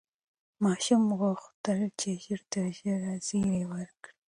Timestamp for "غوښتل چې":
1.19-2.09